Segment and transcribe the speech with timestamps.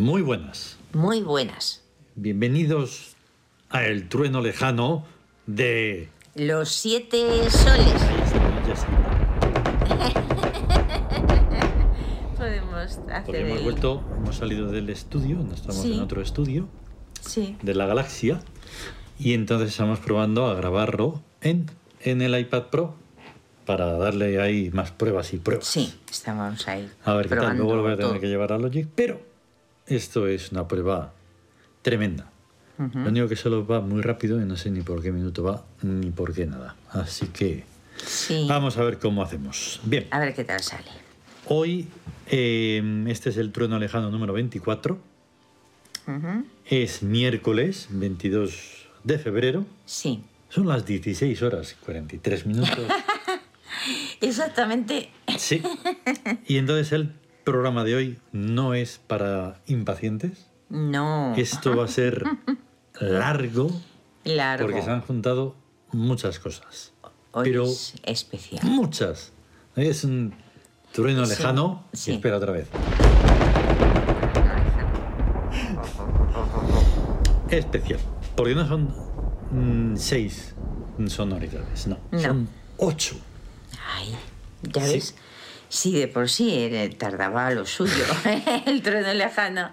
[0.00, 0.78] Muy buenas.
[0.94, 1.82] Muy buenas.
[2.14, 3.16] Bienvenidos
[3.68, 5.04] a El Trueno Lejano
[5.46, 6.08] de...
[6.34, 7.18] Los siete
[7.50, 8.00] soles.
[8.66, 8.86] Ya está.
[12.38, 15.92] Podemos hacer Porque hemos el- vuelto, hemos salido del estudio, no estamos Sí.
[15.92, 16.66] en otro estudio
[17.20, 17.58] Sí.
[17.60, 18.40] de la galaxia.
[19.18, 21.66] Y entonces estamos probando a grabarlo en,
[22.00, 22.94] en el iPad Pro
[23.66, 25.66] para darle ahí más pruebas y pruebas.
[25.66, 26.90] Sí, estamos ahí.
[27.04, 28.20] A ver qué tal, luego lo voy a tener todo.
[28.20, 29.28] que llevar a Logic, pero
[29.90, 31.12] esto es una prueba
[31.82, 32.30] tremenda.
[32.78, 32.98] Ujú.
[32.98, 35.64] Lo único que solo va muy rápido y no sé ni por qué minuto va
[35.82, 36.76] ni por qué nada.
[36.90, 37.64] Así que
[38.06, 38.46] Sí.
[38.48, 39.80] vamos a ver cómo hacemos.
[39.84, 40.88] Bien, A ver qué tal sale.
[41.46, 41.86] hoy
[42.28, 44.98] eh, este es el trueno lejano número 24.
[46.06, 46.44] Ujú.
[46.66, 49.66] Es miércoles 22 de febrero.
[49.84, 50.22] Sí.
[50.48, 52.78] Son las 16 horas y 43 minutos.
[54.20, 55.10] Exactamente.
[55.38, 55.62] Sí.
[56.46, 57.12] Y entonces el
[57.50, 60.46] programa de hoy no es para impacientes.
[60.68, 61.34] No.
[61.36, 62.22] Esto va a ser
[63.00, 63.70] largo
[64.24, 64.66] Largo.
[64.66, 65.56] porque se han juntado
[65.92, 66.92] muchas cosas.
[67.32, 68.64] Hoy pero- es especial.
[68.64, 69.32] Muchas.
[69.76, 70.32] Es un
[70.92, 71.84] trueno Sí, lejano.
[71.92, 72.12] sí.
[72.12, 72.68] Y espera otra vez.
[77.50, 77.98] Especial.
[78.36, 78.94] Porque no son
[79.50, 80.54] mm, seis
[81.08, 81.98] sonoridades, no.
[82.12, 82.20] No.
[82.20, 82.48] Son
[82.78, 83.16] ocho.
[83.96, 84.14] Ay,
[84.62, 84.92] ya Sí.
[84.94, 85.14] ves.
[85.70, 88.04] Sí, de por sí eh, tardaba lo suyo.
[88.66, 89.72] el trueno lejano.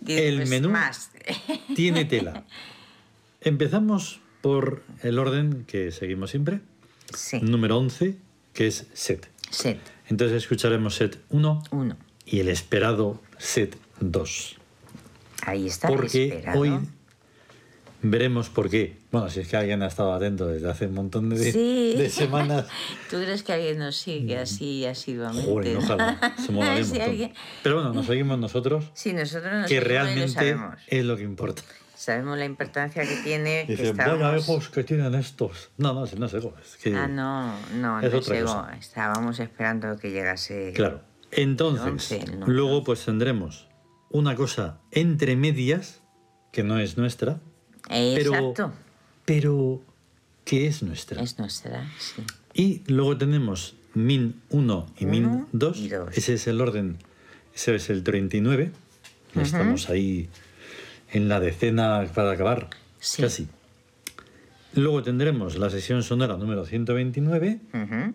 [0.00, 1.10] Dice, El pues, menú Más.
[1.74, 2.44] Tiene tela.
[3.42, 6.60] Empezamos por el orden que seguimos siempre.
[7.14, 7.40] sí.
[7.40, 8.16] Número 11,
[8.54, 9.28] que es set.
[9.50, 9.78] Set.
[10.08, 11.96] Entonces escucharemos set 1 Uno.
[12.26, 14.56] y el esperado set 2.
[15.42, 15.88] Ahí está.
[15.88, 16.60] el Porque esperado.
[16.60, 16.78] hoy
[18.04, 18.98] veremos por qué.
[19.10, 21.94] Bueno, si es que alguien ha estado atento desde hace un montón de, Sí.
[21.96, 22.66] de semanas.
[23.10, 25.50] ¿Tú crees que alguien nos sigue así asiduamente?
[25.50, 26.34] Joder, ojalá.
[26.36, 27.32] Se Si alguien-
[27.62, 31.16] Pero bueno, nos seguimos nosotros, Sí, nosotros nos que seguimos y lo realmente es lo
[31.16, 31.62] que importa.
[31.96, 33.64] Sabemos la importancia que tiene.
[33.66, 35.70] que Dice, estábamos- vaya ojos que tienen estos.
[35.78, 36.94] No, no, no es ego, es que...
[36.94, 38.46] Ah, no, no, Es no otra es ego.
[38.54, 38.76] cosa.
[38.78, 40.72] Estábamos esperando que llegase.
[40.74, 41.00] Claro.
[41.30, 43.68] Entonces, El once, el número luego pues tendremos
[44.10, 46.02] una cosa entre medias,
[46.52, 47.40] que no es nuestra,
[47.90, 48.72] Exacto.
[49.24, 49.82] pero
[50.44, 51.22] que es nuestra.
[51.22, 52.22] Es nuestra, sí.
[52.54, 55.78] Y luego tenemos min 1 y min Uno 2.
[55.78, 56.16] y dos.
[56.16, 56.98] Ese es el orden,
[57.54, 58.70] ese es el 39.
[59.34, 60.28] Ya Estamos ahí
[61.12, 63.22] en la decena para acabar, Sí.
[63.22, 63.48] casi.
[64.74, 67.60] Luego tendremos la sesión sonora número 129.
[67.72, 68.14] Ujú.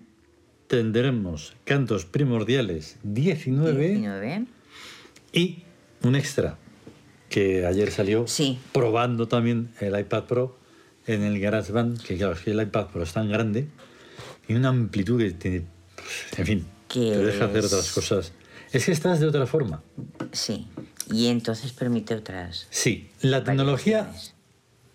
[0.68, 3.88] Tendremos cantos primordiales 19.
[3.90, 4.46] 19.
[5.34, 5.64] Y
[6.04, 6.58] un extra
[7.30, 8.60] que ayer salió Sí.
[8.74, 10.58] probando también el iPad Pro
[11.08, 13.68] en el GarageBand, que claro, es que el iPad Pro es tan grande
[14.48, 15.66] y una amplitud que tiene,
[16.38, 18.32] en fin, Que te deja hacer es- otras cosas.
[18.72, 19.82] Es que estás de otra forma.
[20.32, 20.68] Sí.
[21.12, 22.68] Y entonces permite otras.
[22.70, 24.12] Sí, la tecnología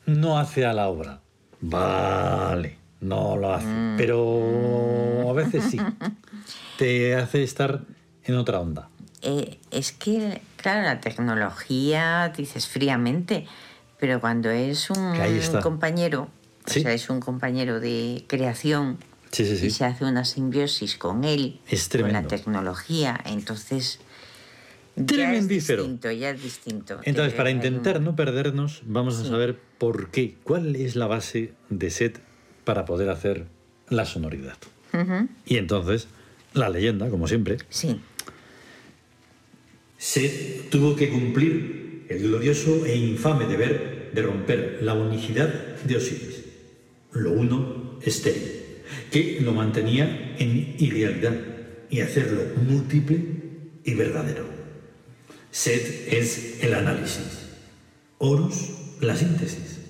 [0.07, 1.21] no hace a la obra.
[1.61, 3.97] Vale, no lo hace, Mm.
[3.97, 5.79] pero a veces sí.
[6.79, 7.83] Te hace estar
[8.25, 8.91] en otra onda.
[9.27, 13.47] Eh, es que, claro, la tecnología, dices fríamente,
[13.99, 15.17] pero cuando es un
[15.63, 16.29] compañero,
[16.67, 16.81] Sí.
[16.81, 18.99] o sea, es un compañero de creación
[19.33, 19.67] Sí, sí, sí.
[19.67, 23.99] y se hace una simbiosis con él, Es con la tecnología, entonces
[24.97, 27.01] ya es distinto, ya es distinto.
[27.03, 31.53] Entonces, Te- para intentar no perdernos, vamos a saber por qué, cuál es la base
[31.71, 32.21] de set
[32.65, 33.47] para poder hacer
[33.89, 34.57] la sonoridad.
[35.45, 36.07] Y entonces,
[36.53, 37.57] la leyenda, como siempre.
[37.69, 38.01] Sí,
[40.05, 45.49] Set tuvo que cumplir el glorioso e infame deber de romper la unicidad
[45.83, 46.45] de Osiris,
[47.13, 48.53] lo uno estéril,
[49.11, 51.41] que lo mantenía en irrealidad
[51.89, 53.17] y hacerlo múltiple
[53.83, 54.45] y verdadero.
[55.51, 57.49] Set es el análisis,
[58.19, 59.81] Horus la síntesis.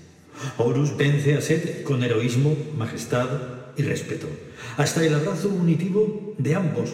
[0.59, 3.29] Horus vence a Set con heroísmo, majestad
[3.77, 4.29] y respeto,
[4.77, 6.91] hasta el abrazo unitivo de ambos,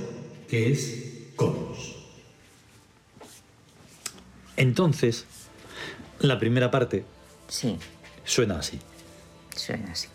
[0.48, 1.89] que es Cosmos.
[4.60, 5.24] Entonces,
[6.18, 7.04] la primera parte
[7.48, 7.78] sí,
[8.24, 8.78] suena así.
[9.56, 10.08] suena así.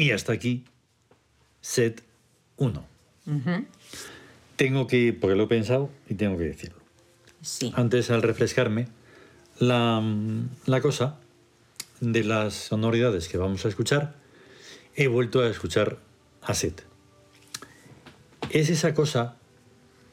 [0.00, 0.64] Y hasta aquí,
[1.60, 2.02] set
[2.56, 2.86] 1.
[4.56, 6.78] Tengo que, porque lo he pensado y tengo que decirlo.
[7.42, 7.70] Sí.
[7.76, 8.88] Antes, al refrescarme,
[9.58, 10.02] la,
[10.64, 11.18] la cosa
[12.00, 14.14] de las sonoridades que vamos a escuchar,
[14.96, 15.98] he vuelto a escuchar
[16.40, 16.82] a Set.
[18.48, 19.36] Es esa cosa,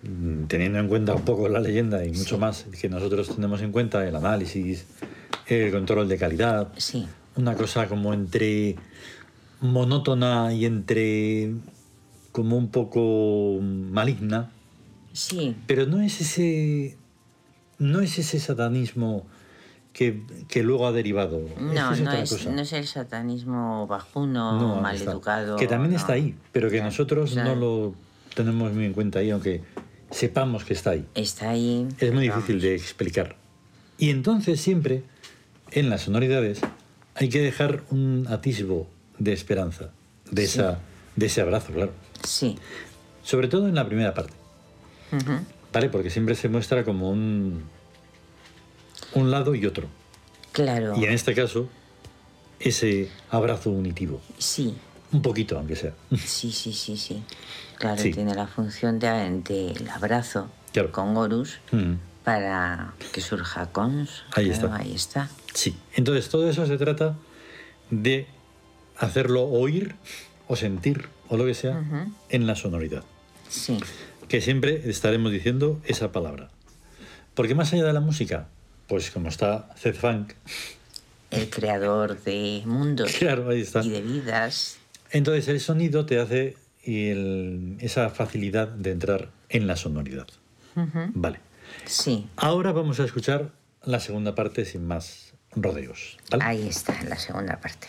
[0.04, 2.42] mm, teniendo en cuenta un poco la leyenda y mucho Sí.
[2.42, 4.86] más que nosotros tenemos en cuenta, el análisis,
[5.48, 7.08] el control de calidad, Sí.
[7.38, 8.76] una cosa como entre
[9.62, 11.54] monótona y entre
[12.32, 14.52] como un poco maligna,
[15.14, 15.56] Sí.
[15.66, 16.96] pero no es ese
[17.80, 19.26] no es ese satanismo
[19.94, 21.42] que, que luego ha derivado.
[21.60, 25.56] No, es no es, no es el satanismo bajuno, No, maleducado.
[25.58, 25.98] Que también no.
[25.98, 27.96] está ahí, pero que nosotros no lo
[28.36, 29.62] tenemos muy en cuenta ahí, aunque
[30.12, 31.06] sepamos que está ahí.
[31.16, 31.88] Está ahí.
[32.00, 32.46] Es muy vamos.
[32.48, 33.36] difícil de explicar.
[33.98, 35.02] Y entonces siempre,
[35.72, 36.62] en las sonoridades,
[37.16, 38.88] hay que dejar un atisbo
[39.20, 39.90] de esperanza,
[40.32, 40.60] de, Sí.
[40.60, 40.80] esa,
[41.16, 41.92] de ese abrazo, claro.
[42.24, 42.58] Sí.
[43.24, 44.34] Sobre todo en la primera parte.
[45.74, 45.90] ¿vale?
[45.90, 47.64] Porque siempre se muestra como un,
[49.14, 49.88] un lado y otro.
[50.52, 50.96] Claro.
[50.98, 51.70] Y en este caso,
[52.60, 54.22] ese abrazo unitivo.
[54.38, 54.76] Sí.
[55.12, 55.94] Un poquito, aunque sea.
[56.18, 57.24] Sí, sí, sí, sí.
[57.78, 58.12] Claro, Sí.
[58.12, 60.92] tiene la función de- del abrazo Claro.
[60.92, 61.60] con Horus
[62.24, 64.24] para que surja Cons.
[64.36, 64.76] Ahí Claro, está.
[64.78, 65.30] Ahí está.
[65.54, 65.78] Sí.
[65.96, 67.16] Entonces, todo eso se trata
[67.92, 68.28] de
[68.98, 69.96] hacerlo oír
[70.48, 71.84] o sentir o lo que sea
[72.30, 73.04] en la sonoridad.
[73.50, 73.78] Sí.
[74.28, 76.50] Que siempre estaremos diciendo esa palabra.
[77.34, 78.48] Porque más allá de la música,
[78.88, 80.34] pues como está Zed Funk,
[81.32, 83.82] El creador de mundos claro, ahí está.
[83.84, 84.78] y de vidas.
[85.12, 90.28] Entonces el sonido te hace el- esa facilidad de entrar en la sonoridad.
[91.14, 91.40] Vale.
[91.86, 92.28] Sí.
[92.38, 93.52] Ahora vamos a escuchar
[93.84, 96.18] la segunda parte sin más rodeos.
[96.32, 96.44] ¿vale?
[96.46, 97.88] Ahí está, la segunda parte.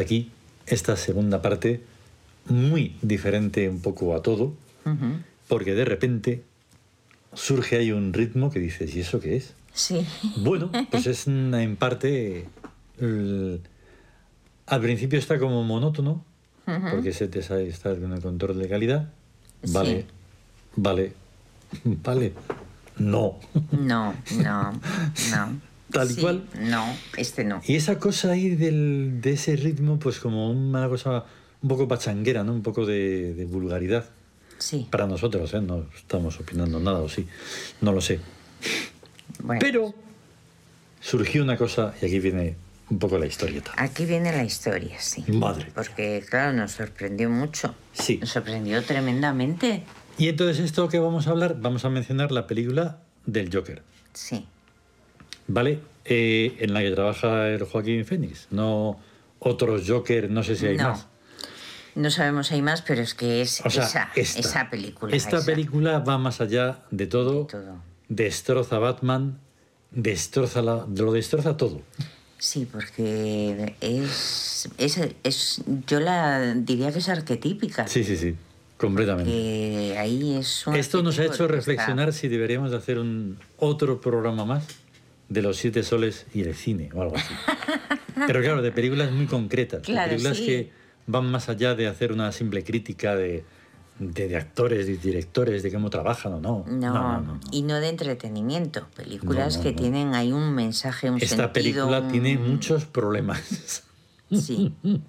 [0.00, 0.30] Hasta aquí
[0.66, 1.82] esta segunda parte,
[2.48, 4.54] muy diferente un poco a todo,
[5.48, 6.42] porque de repente
[7.34, 9.52] surge ahí un ritmo que dices, ¿y eso qué es?
[9.74, 10.06] Sí.
[10.36, 12.46] Bueno, pues es en parte.
[12.98, 13.60] el-
[14.66, 16.24] al principio está como monótono,
[16.92, 19.10] porque se te sale estar con el control de calidad.
[19.64, 19.72] Sí.
[19.72, 20.04] Vale,
[20.76, 21.12] vale,
[21.84, 22.32] vale.
[22.98, 23.38] No.
[23.72, 25.60] No, no, no.
[25.90, 26.44] Tal y Sí, cual.
[26.60, 26.84] No,
[27.16, 27.60] este no.
[27.66, 31.24] Y esa cosa ahí del, de ese ritmo, pues como una cosa
[31.62, 32.52] un poco pachanguera, ¿no?
[32.52, 34.04] Un poco de, de vulgaridad.
[34.58, 34.86] Sí.
[34.90, 35.60] Para nosotros, ¿eh?
[35.60, 37.26] No estamos opinando nada, o sí.
[37.80, 38.20] No lo sé.
[39.42, 39.94] Bueno, Pero
[41.00, 42.56] surgió una cosa, y aquí viene
[42.90, 43.72] un poco la historieta.
[43.76, 45.24] Aquí viene la historia, sí.
[45.32, 45.68] Madre.
[45.74, 47.74] Porque, claro, nos sorprendió mucho.
[47.92, 48.18] Sí.
[48.18, 49.84] Nos sorprendió tremendamente.
[50.18, 54.44] Y entonces esto que vamos a hablar, vamos a mencionar la película del Joker, Sí.
[55.52, 55.80] ¿Vale?
[56.04, 58.98] Eh, en la que trabaja el Joaquín Phoenix, no
[59.38, 60.90] otros Joker, no sé si hay no.
[60.90, 61.06] más.
[61.94, 65.14] No sabemos si hay más, pero es que es O sea, esa, esta, esa película.
[65.14, 65.46] Esta esa.
[65.46, 67.82] película va más allá de todo, De todo.
[68.08, 69.38] destroza Batman,
[69.90, 71.82] destroza la- lo destroza todo.
[72.38, 77.86] Sí, porque es, es, es- Yo la diría que es arquetípica.
[77.88, 78.36] Sí, sí, sí,
[78.78, 79.98] completamente.
[79.98, 84.00] Ahí es un Esto nos ha hecho está- reflexionar si deberíamos de hacer un otro
[84.00, 84.64] programa más
[85.30, 87.32] de los siete soles y el cine o algo así.
[88.26, 90.44] Pero claro, de películas muy concretas, Claro, de películas sí.
[90.46, 90.70] que
[91.06, 93.44] van más allá de hacer una simple crítica de,
[93.98, 96.64] de, de actores y directores, de cómo trabajan o no.
[96.68, 97.40] No, no, no.
[97.50, 98.86] y no de entretenimiento.
[98.96, 101.52] Películas que tienen ahí un mensaje, un Esta sentido.
[101.52, 103.84] película un- tiene muchos problemas.
[104.30, 104.72] Sí,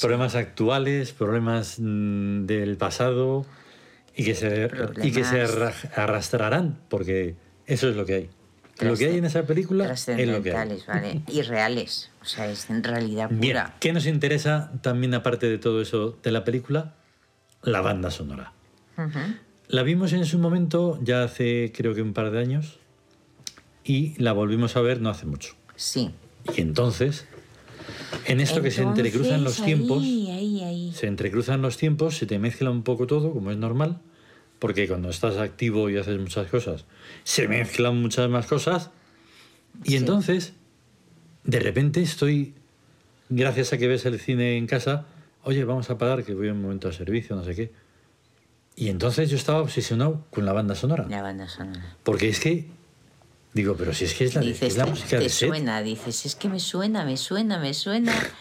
[0.00, 3.46] problemas actuales, problemas mm, del pasado
[4.16, 4.68] y que se,
[5.02, 5.40] y que se
[5.94, 8.30] arrastrarán, porque eso es lo que hay.
[8.80, 10.26] Lo que hay en esa película es lo que hay.
[10.42, 11.22] trascendentales, ¿vale?
[11.28, 12.10] Y reales.
[12.22, 13.76] O sea, es en realidad Bien, pura.
[13.80, 16.94] ¿qué nos interesa también aparte de todo eso de la película?
[17.62, 18.52] La banda sonora.
[19.68, 22.78] La vimos en su momento ya hace creo que un par de años
[23.84, 25.54] y la volvimos a ver no hace mucho.
[25.76, 26.10] Sí.
[26.56, 27.26] Y entonces,
[28.26, 30.92] en esto que se entrecruzan los tiempos, Ahí, ahí, ahí.
[30.94, 34.00] se entrecruzan los tiempos, se te mezcla un poco todo, como es normal,
[34.58, 36.84] porque cuando estás activo y haces muchas cosas,
[37.24, 38.90] se mezclan muchas más cosas.
[39.84, 39.96] Y Sí.
[39.96, 40.52] entonces,
[41.44, 42.54] de repente estoy,
[43.28, 45.06] gracias a que ves el cine en casa,
[45.44, 47.72] oye, vamos a parar, que voy un momento a servicio, no sé qué.
[48.76, 51.06] Y entonces yo estaba obsesionado con la banda sonora.
[51.08, 51.96] La banda sonora.
[52.04, 52.66] Porque es que,
[53.52, 55.48] digo, pero si es que es la, Dices, es la música te de Set.
[55.48, 58.12] suena, dices, es que me suena, me suena, me suena.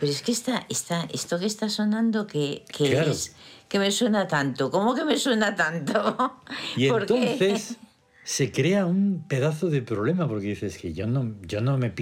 [0.00, 3.12] Pero es que está, está, esto que está sonando, que, que Claro.
[3.12, 3.36] es,
[3.68, 4.70] que me suena tanto.
[4.70, 6.40] ¿Cómo que me suena tanto?
[6.76, 7.76] Y entonces
[8.24, 11.92] se crea un pedazo de problema porque dices que yo no, yo no me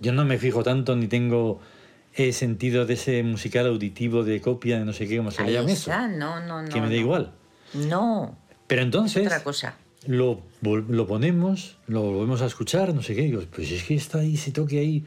[0.00, 1.60] yo no me fijo tanto ni tengo
[2.14, 5.52] eh, sentido de ese musical auditivo de copia de no sé qué, cómo se le
[5.52, 5.90] llama eso.
[6.08, 6.68] no, no, no.
[6.68, 7.32] que me da igual.
[7.74, 8.36] No,
[8.66, 9.76] Pero es entonces otra cosa.
[10.06, 13.94] lo, lo ponemos, lo volvemos a escuchar, no sé qué, y digo, pues es que
[13.94, 15.04] está ahí, se toque ahí.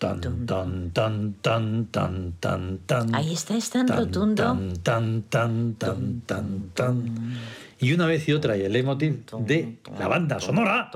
[0.00, 3.14] Tan, tan, tan, tan, tan, tan, tan.
[3.14, 4.42] Ahí está, es tan tan, rotundo.
[4.42, 7.34] Tan, tan, tan, tan, tan, tan.
[7.78, 10.90] Y una vez y otra, y el leitmotiv de la banda sonora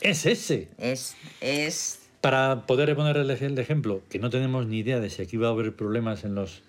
[0.00, 0.68] es ese.
[0.76, 5.08] Es, es Para poder poner el, ej- el ejemplo, que no tenemos ni idea de
[5.08, 6.62] si aquí va a haber problemas en los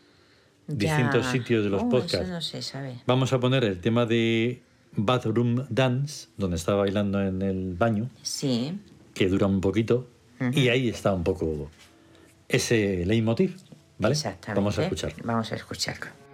[0.67, 2.29] distintos ya- sitios de los Oh, podcasts.
[2.29, 2.99] No sabe.
[3.07, 4.61] Vamos a poner el tema de
[4.95, 8.77] Bathroom Dance, donde está bailando en el baño, Sí,
[9.15, 10.07] que dura un poquito,
[10.53, 11.69] Y ahí está un poco
[12.47, 13.57] ese leitmotiv,
[13.97, 14.13] ¿vale?
[14.13, 14.59] exactamente.
[14.59, 15.13] Vamos a escuchar.
[15.23, 16.26] Vamos a escucharlo.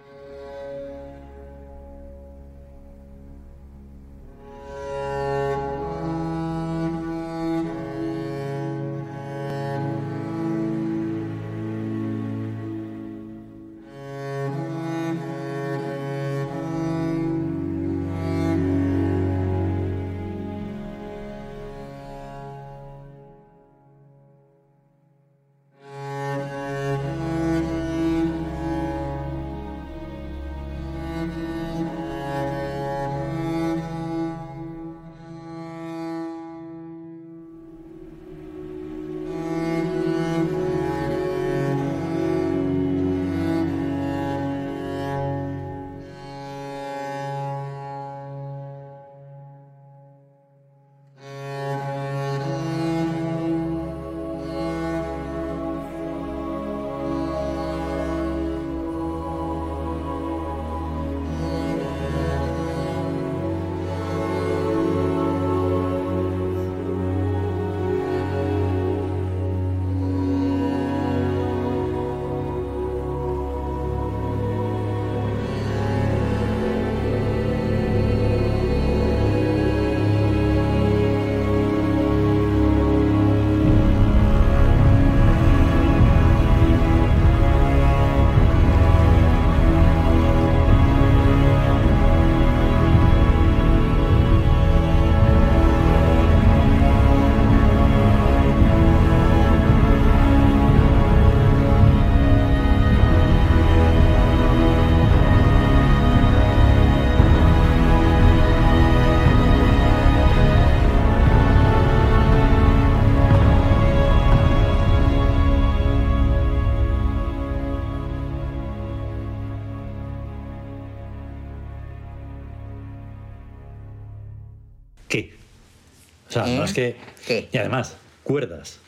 [126.34, 126.56] Sea, ¿Eh?
[126.58, 126.96] no es que...
[127.26, 127.48] ¿Qué?
[127.52, 128.78] Y además, cuerdas.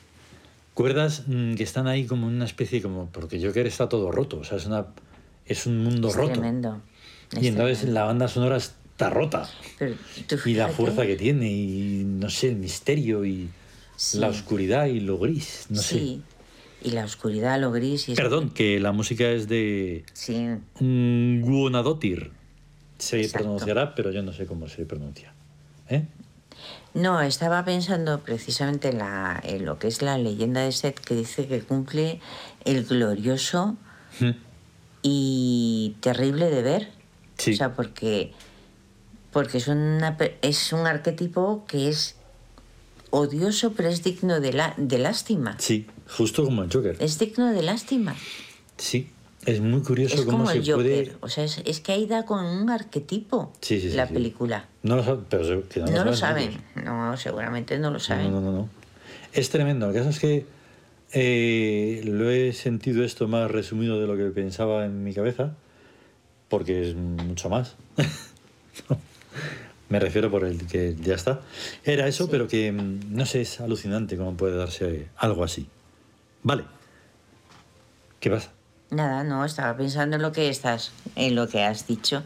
[0.75, 3.07] Cuerdas mm, que están ahí como una especie como...
[3.11, 4.87] Porque Joker está todo roto, o sea, es, una,
[5.47, 6.33] es un mundo Es roto.
[6.33, 6.83] tremendo.
[7.33, 8.01] es Y entonces tremendo.
[8.01, 9.49] la banda sonora está rota.
[9.79, 9.95] Pero
[10.45, 13.49] Y la fuerza que tiene, y no sé, el misterio, y
[13.97, 14.19] Sí.
[14.19, 16.21] la oscuridad y lo gris, no Sí.
[16.83, 18.11] Y la oscuridad, lo gris.
[18.11, 20.47] Y Perdón, que la música es de Sí.
[21.41, 22.31] Guonadotir.
[22.99, 23.45] Se Exacto.
[23.45, 25.33] pronunciará, pero yo no sé cómo se pronuncia.
[25.89, 26.05] ¿Eh?
[26.97, 31.15] No, estaba pensando precisamente en, la, en lo que es la leyenda de Seth, que
[31.15, 32.21] dice que cumple
[32.65, 33.77] el glorioso
[34.19, 34.31] Mm.
[35.03, 36.89] y terrible deber.
[37.37, 37.53] Sí.
[37.53, 38.33] O sea, porque,
[39.31, 42.17] porque es, una, es un arquetipo que es
[43.11, 45.57] odioso, pero es digno de, la, de lástima.
[45.59, 46.97] Sí, justo como el Joker.
[46.99, 48.17] Es digno de lástima.
[48.79, 49.11] Sí,
[49.47, 50.75] es muy curioso Es cómo como se el Joker.
[50.75, 51.13] puede...
[51.21, 54.67] O sea, es, es que ahí da con un arquetipo Sí, sí, sí, la película.
[54.83, 56.85] No lo saben, pero se- que no, No, lo saben saben.
[56.85, 58.31] No, seguramente no lo saben.
[58.31, 58.69] No, no, no, no.
[59.33, 59.89] Es tremendo.
[59.89, 60.47] El caso es que
[61.13, 65.55] eh, lo he sentido esto más resumido de lo que pensaba en mi cabeza,
[66.49, 67.77] porque es mucho más.
[69.89, 71.43] Me refiero por el que ya está.
[71.85, 75.69] Era eso, pero que mm, no sé, es alucinante cómo puede darse algo así.
[76.43, 76.65] Vale.
[78.19, 78.51] ¿Qué pasa?
[78.91, 82.23] Nada, no, estaba pensando en lo que estás, en lo que has dicho.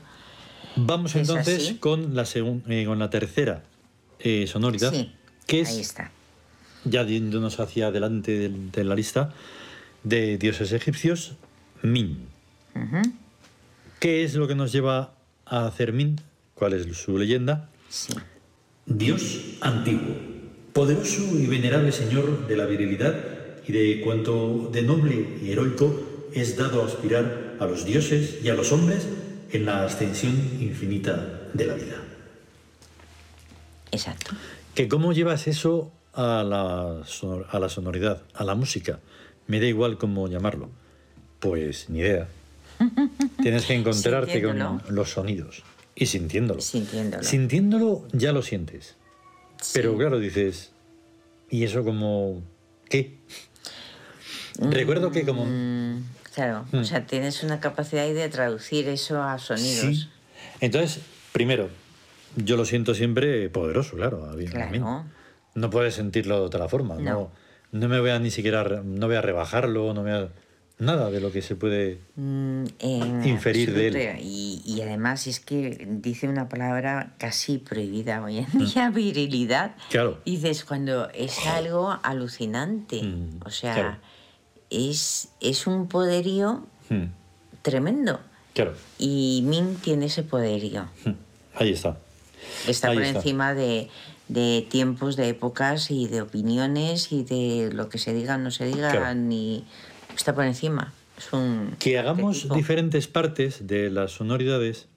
[0.76, 2.24] Vamos ¿Es entonces con la,
[2.68, 3.62] eh, con la tercera
[4.18, 5.12] eh, sonoridad, Sí,
[5.46, 6.10] que es ahí está.
[6.84, 9.32] ya yéndonos hacia adelante de, de la lista
[10.04, 11.34] de dioses egipcios,
[11.82, 12.28] Min.
[13.98, 15.12] ¿Qué es lo que nos lleva
[15.46, 16.20] a hacer Min?
[16.54, 17.68] ¿Cuál es su leyenda?
[17.88, 18.12] Sí,
[18.86, 20.14] Dios antiguo,
[20.72, 23.14] poderoso y venerable señor de la virilidad
[23.66, 28.48] y de cuanto de noble y heroico es dado a aspirar a los dioses y
[28.48, 29.06] a los hombres
[29.52, 31.96] en la ascensión infinita de la vida.
[33.92, 34.32] exacto.
[34.74, 39.00] ¿Que ¿Cómo llevas eso a la, sonor- a la sonoridad, a la música?
[39.48, 40.70] Me da igual cómo llamarlo.
[41.40, 42.28] Pues ni idea.
[43.42, 45.62] Tienes que encontrarte con los sonidos
[45.94, 46.60] y sintiéndolo.
[46.60, 47.22] Sintiéndolo.
[47.24, 48.94] Sintiéndolo ya lo sientes.
[49.74, 50.70] Pero claro, dices,
[51.50, 52.42] ¿y eso como
[52.88, 53.18] qué?
[54.58, 55.44] Recuerdo que como...
[56.40, 56.76] Claro, Mm.
[56.78, 59.94] o sea, tienes una capacidad ahí de traducir eso a sonidos.
[59.96, 60.08] Sí.
[60.60, 61.68] Entonces, primero,
[62.36, 64.24] yo lo siento siempre poderoso, claro.
[64.24, 64.34] a.
[64.50, 65.04] Claro.
[65.54, 66.94] No puedes sentirlo de otra forma.
[66.94, 67.02] No.
[67.02, 67.30] No.
[67.72, 70.28] no, me voy a ni siquiera, no voy a rebajarlo, no voy a...
[70.78, 71.98] Nada de lo que se puede...
[72.16, 72.64] Mm,
[73.26, 74.18] Inferir de él.
[74.22, 78.64] Y, y además es que dice una palabra casi prohibida hoy en Mm.
[78.64, 79.74] día, virilidad.
[79.90, 80.20] Claro.
[80.24, 83.02] Dices cuando es algo alucinante.
[83.02, 83.96] Mm, o sea, claro.
[84.70, 87.04] Es, es un poderío Hmm,
[87.62, 88.20] tremendo.
[88.54, 88.72] Claro.
[88.98, 90.88] Y Min tiene ese poderío.
[91.04, 91.12] Hmm,
[91.54, 91.98] Ahí está.
[92.66, 93.18] Está Ahí por está.
[93.18, 93.88] encima de,
[94.28, 98.50] de tiempos, de épocas y de opiniones y de lo que se diga o no
[98.50, 99.14] se diga, Claro.
[99.14, 99.64] ni
[100.16, 100.92] está por encima.
[101.18, 102.54] Es un Que hagamos arquetipo.
[102.56, 104.88] diferentes partes de las sonoridades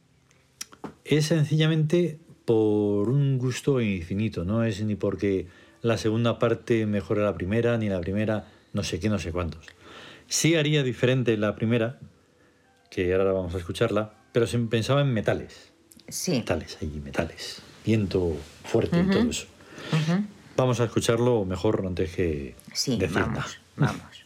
[1.05, 5.47] es sencillamente por un gusto infinito, no es ni porque
[5.81, 9.65] la segunda parte mejora la primera, ni la primera no sé qué, no sé cuántos.
[10.27, 11.99] Sí haría diferente la primera,
[12.89, 15.71] que ahora vamos a escucharla, pero se pensaba en metales,
[16.07, 16.31] Sí.
[16.33, 19.45] metales, ahí, metales, viento fuerte y todo eso.
[20.55, 24.22] Vamos a escucharlo mejor antes que Sí, vamos, vamos.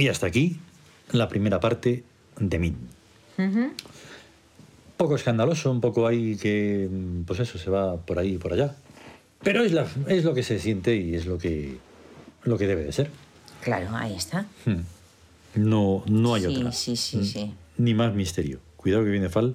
[0.00, 0.56] Y hasta aquí
[1.12, 2.04] la primera parte
[2.38, 2.76] de Min.
[3.38, 3.72] Ujú.
[4.96, 6.88] poco escandaloso, un poco ahí que,
[7.26, 8.74] pues eso, se va por ahí y por allá.
[9.42, 11.76] Pero es, la, es lo que se siente y es lo que,
[12.44, 13.10] lo que debe de ser.
[13.62, 14.46] Claro, ahí está.
[14.66, 14.80] Hmm.
[15.54, 16.72] No, no hay Sí, otra.
[16.72, 17.54] sí, sí, Mm, sí.
[17.78, 18.60] Ni más misterio.
[18.76, 19.54] Cuidado que viene Fal,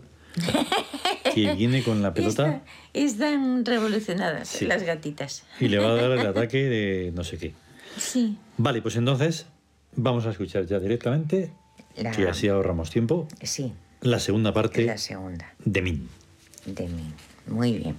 [1.34, 2.62] que viene con la pelota
[2.94, 4.66] Está- están revolucionadas Sí.
[4.66, 5.44] las gatitas.
[5.60, 7.54] y le va a dar el ataque de no sé qué.
[7.98, 8.38] Sí.
[8.58, 9.46] Vale, pues entonces
[9.96, 11.52] vamos a escuchar ya directamente,
[11.98, 16.10] La- que así ahorramos tiempo, Sí, la segunda parte la segunda de Min.
[16.66, 17.14] de mí.
[17.48, 17.96] Muy bien.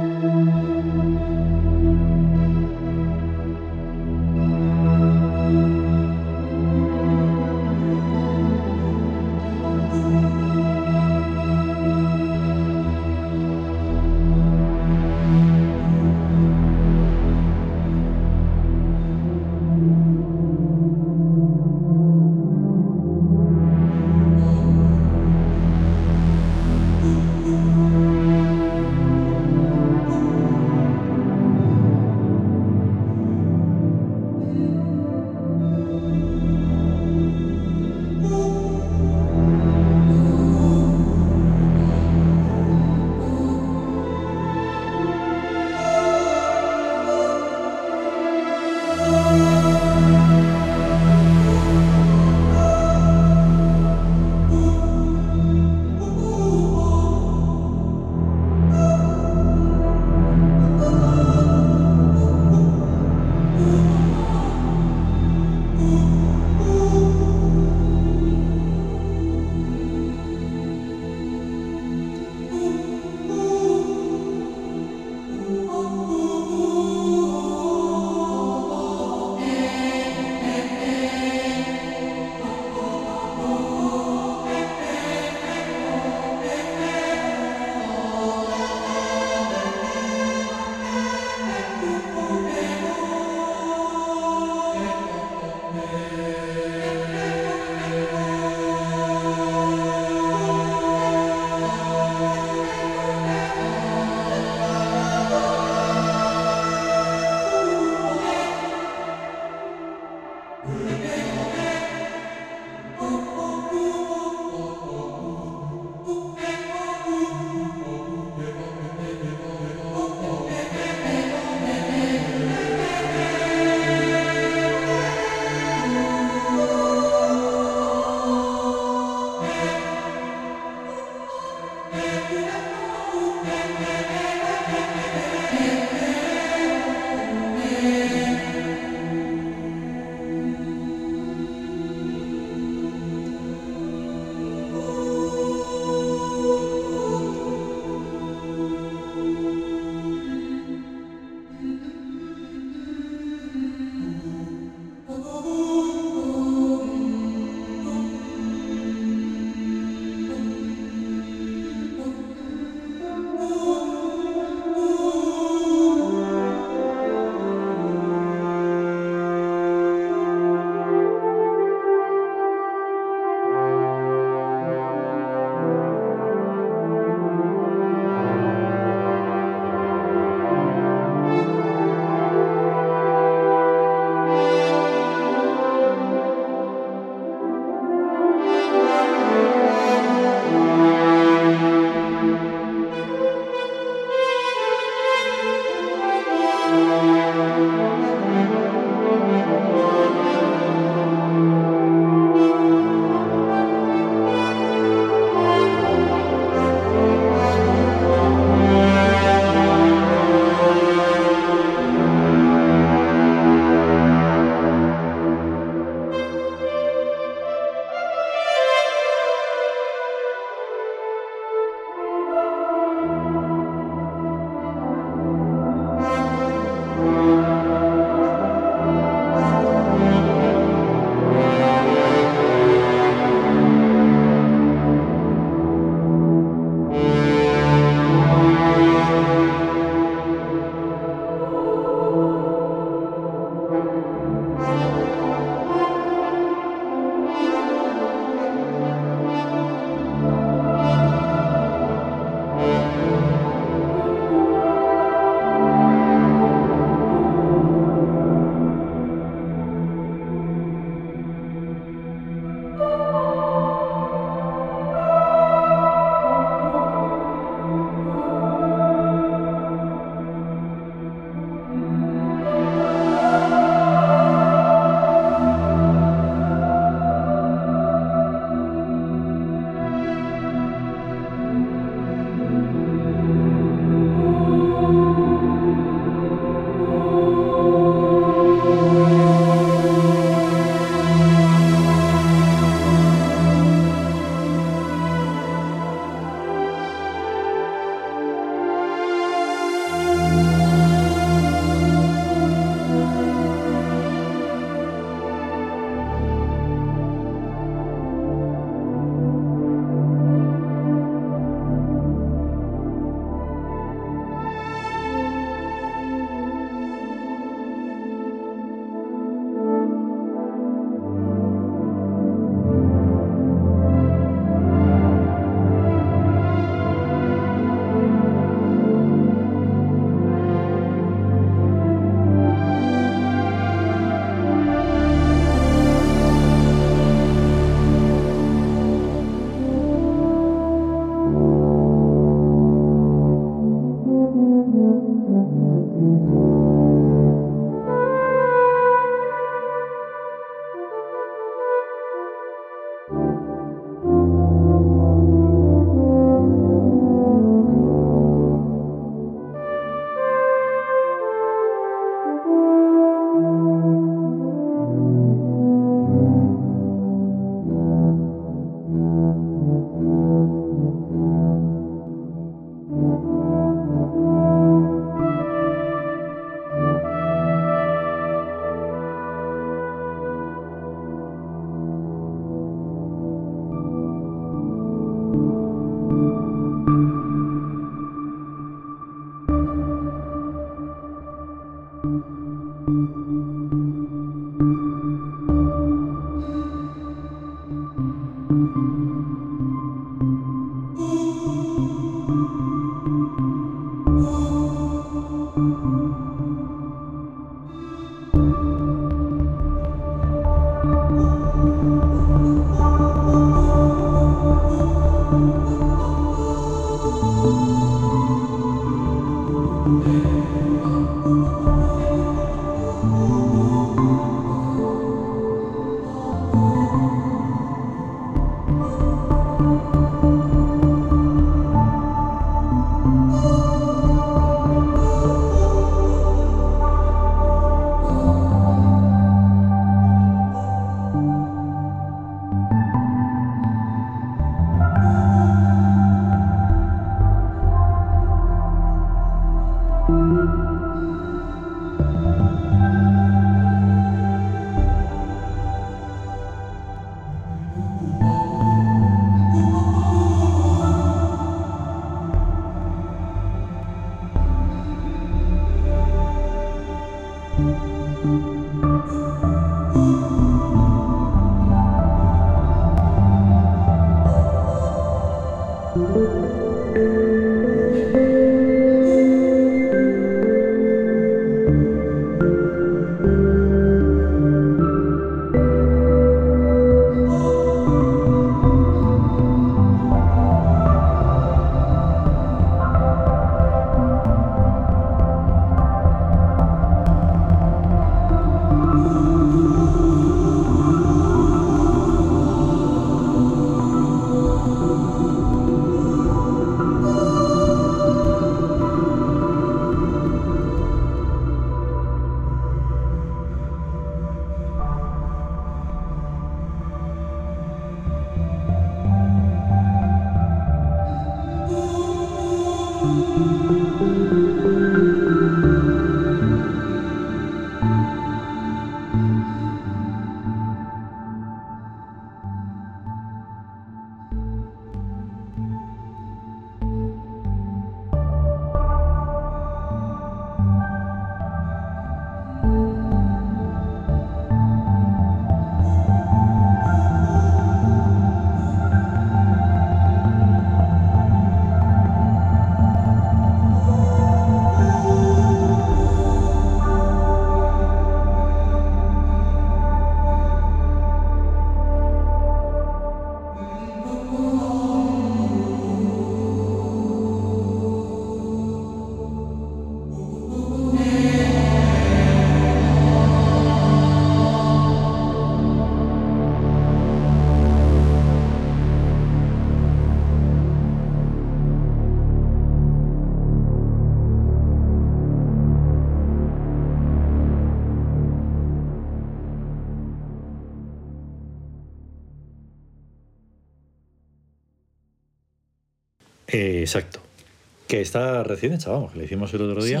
[597.96, 600.00] Que está recién hecha, vamos, que le hicimos el otro día.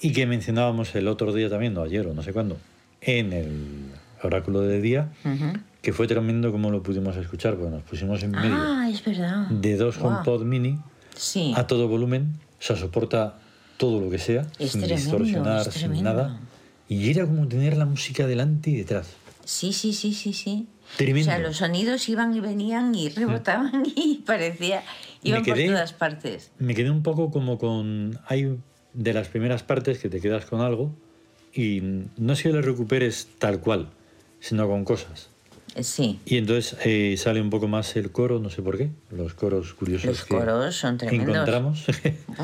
[0.00, 2.56] Y que mencionábamos el otro día también, no ayer o no sé cuándo,
[3.02, 3.90] en el
[4.22, 5.12] oráculo de día,
[5.82, 9.48] que fue tremendo como lo pudimos escuchar, porque nos pusimos en medio ah, es verdad.
[9.48, 10.78] de dos HomePod mini
[11.54, 13.38] a todo volumen, o sea, soporta
[13.76, 16.40] todo lo que sea, sin distorsionar, sin nada.
[16.88, 19.08] Y era como tener la música delante y detrás.
[19.44, 20.68] Sí, sí, sí, sí, sí.
[20.98, 24.82] O sea, los sonidos iban y venían y rebotaban y parecía.
[25.22, 26.50] iban por todas partes.
[26.58, 28.18] Me quedé un poco como con.
[28.26, 28.58] Hay
[28.92, 30.92] de las primeras partes que te quedas con algo
[31.54, 31.80] y
[32.16, 33.88] no es que lo recuperes tal cual,
[34.40, 35.28] sino con cosas.
[35.74, 36.18] Eh, sí.
[36.24, 39.72] Y entonces eh, sale un poco más el coro, no sé por qué, los coros
[39.74, 41.28] curiosos los coros son tremendos.
[41.28, 41.86] encontramos.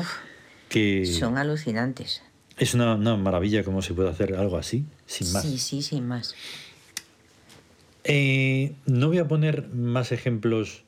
[0.69, 2.21] que son alucinantes.
[2.57, 5.43] Es una, una, maravilla cómo se puede hacer algo así, sin más.
[5.43, 6.33] Sí, sí, sin más.
[8.07, 10.83] Eh, no voy a poner más ejemplos.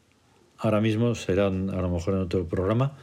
[0.58, 2.98] Ahora mismo, serán a lo mejor en otro programa,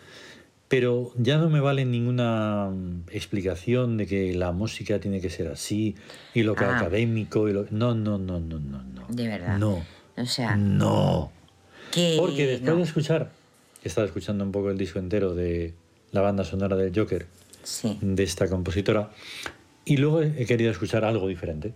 [0.68, 2.70] pero ya no me vale ninguna
[3.10, 5.94] explicación de que la música tiene que ser así
[6.34, 6.76] y lo que ah.
[6.76, 9.06] académico y lo no no no no no no.
[9.08, 9.58] De verdad.
[9.58, 9.84] No.
[10.16, 11.30] O sea no.
[12.18, 13.30] porque después de escuchar
[13.84, 15.74] he estado escuchando un poco el disco entero de
[16.10, 17.26] la banda sonora del Joker
[18.00, 19.10] de esta compositora
[19.84, 21.74] y luego he querido escuchar algo diferente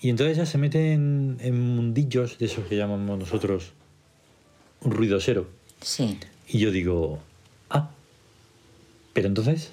[0.00, 3.72] y entonces ya se meten en, mundillos de esos que llamamos nosotros
[4.80, 5.48] un ruidosero.
[6.48, 7.18] Y yo digo,
[7.70, 7.90] ah,
[9.12, 9.70] pero entonces.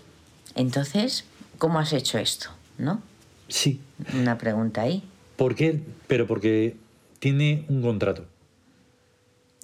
[0.56, 1.26] Entonces,
[1.58, 2.50] ¿cómo has hecho esto?
[2.78, 3.02] ¿No?
[3.48, 3.80] Sí.
[4.14, 5.04] Una pregunta ahí.
[5.36, 5.80] ¿Por qué?
[6.08, 6.76] Pero porque
[7.20, 8.26] tiene un contrato.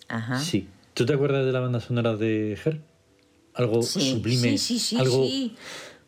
[0.08, 0.40] Ajá.
[0.40, 0.68] Sí.
[0.94, 2.82] ¿Tú te acuerdas de la banda sonora de Her?
[3.54, 5.56] Algo Sí, sublime, sí, sí, sí, algo sí.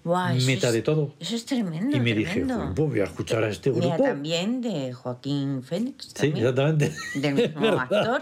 [0.03, 1.13] Meta es- de todo.
[1.19, 1.95] Eso es tremendo.
[1.95, 2.55] Y me dije, tremendo.
[2.55, 4.03] "Joder, pues voy a escuchar a este Mira, grupo.
[4.03, 6.11] también de Joaquín Fénix.
[6.15, 6.91] Sí, exactamente.
[7.15, 7.79] Del Es mismo verdad.
[7.81, 8.21] actor.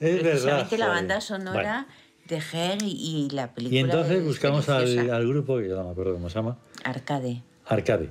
[0.00, 0.70] Es verdad.
[0.78, 1.86] La banda sonora
[2.28, 3.76] de Her y, la película.
[3.78, 7.42] Y entonces es buscamos al, grupo, que ya no me acuerdo cómo se llama, Arcade.
[7.66, 8.10] Arcade.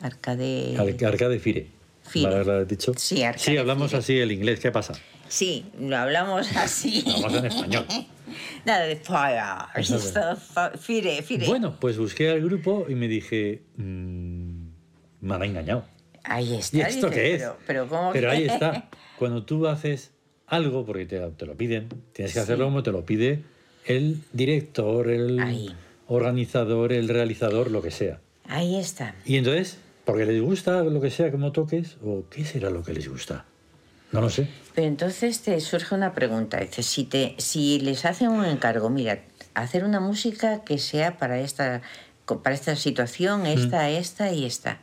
[0.00, 0.76] Arcade.
[1.06, 1.66] Arcade Fire.
[2.02, 2.24] Fire.
[2.24, 2.92] ¿Vale haberlo dicho?
[2.96, 3.98] Sí, Arcade Sí, hablamos Fire.
[4.00, 4.60] así el inglés.
[4.60, 4.94] ¿Qué pasa?
[5.28, 7.04] Sí, lo hablamos así.
[7.16, 7.86] Hablamos en español.
[8.64, 9.42] Nada de fire.
[9.76, 11.46] Esto, fa- Fire, fire.
[11.46, 14.68] Bueno, pues busqué al grupo y me dije, "Mm,
[15.20, 15.84] me han engañado.
[16.24, 16.76] Ahí está.
[16.76, 17.40] ¿Y esto dice, qué es?
[17.42, 18.88] Pero, pero ¿cómo Pero que- ahí está.
[19.18, 20.12] Cuando tú haces
[20.46, 22.42] algo, porque te, te lo piden, tienes que Sí.
[22.42, 23.42] hacerlo como te lo pide
[23.86, 25.74] el director, el Ahí.
[26.06, 28.20] organizador, el realizador, lo que sea.
[28.46, 29.14] Ahí está.
[29.26, 32.92] Y entonces, porque les gusta lo que sea, como toques, o qué será lo que
[32.94, 33.44] les gusta.
[34.12, 34.48] No lo sé.
[34.74, 36.58] Pero entonces te surge una pregunta.
[36.60, 39.20] Dices, si, te, si les hacen un encargo, mira,
[39.54, 41.82] hacer una música que sea para esta,
[42.42, 44.78] para esta situación, esta, esta y esta,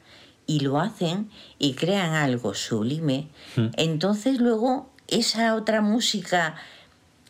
[0.45, 3.67] y lo hacen y crean algo sublime, Mm.
[3.78, 6.55] entonces luego esa otra música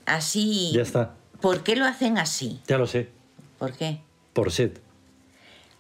[0.06, 0.72] así...
[0.74, 1.14] Ya está.
[1.42, 2.60] ¿Por qué lo hacen así?
[2.68, 3.10] Ya lo sé.
[3.60, 4.00] ¿Por qué?
[4.34, 4.82] Por set.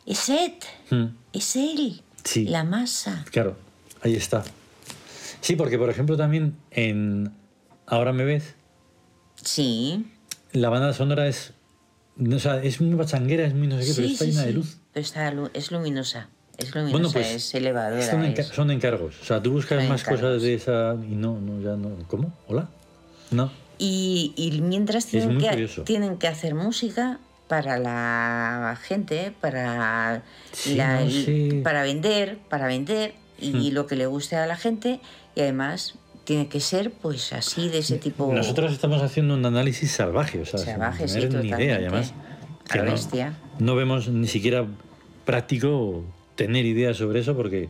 [0.05, 0.53] Es Ed,
[0.91, 2.45] Mm, es él, Sí.
[2.45, 3.26] la masa.
[3.32, 3.57] Claro,
[4.03, 4.43] ahí está.
[5.46, 7.32] Sí, porque por ejemplo también en
[7.86, 8.56] Ahora me ves,
[9.43, 10.08] Sí.
[10.54, 11.54] la banda sonora es.
[12.34, 14.54] O sea, es muy bachanguera, es muy no sé qué, pero está sí, llena de
[14.54, 14.78] luz.
[14.91, 16.30] Pero está es luminosa.
[16.58, 18.02] Es luminosa, Bueno, pues es elevadora.
[18.02, 19.22] son, enca- es- son encargos.
[19.22, 20.22] O sea, tú buscas Son más encargos.
[20.22, 21.91] cosas de esa y no, no, ya no.
[22.08, 22.34] ¿Cómo?
[22.48, 22.70] ¿Hola?
[23.30, 23.52] No.
[23.78, 25.84] Y, y mientras tienen que, curioso.
[25.84, 30.24] tienen que hacer música para la gente, para,
[30.54, 31.62] Sí, la- no sé.
[31.64, 33.74] para vender, para vender y Hmm.
[33.76, 35.02] lo que le guste a la gente
[35.36, 39.92] y además tiene que ser pues así de ese tipo Nosotros estamos haciendo un análisis
[39.92, 41.76] salvaje, o sea, Salvaje, sin sí, tener ni idea.
[41.76, 42.14] Además,
[42.72, 43.38] que no, bestia.
[43.60, 44.66] no vemos ni siquiera
[45.26, 46.04] práctico
[46.36, 47.70] tener ideas sobre eso porque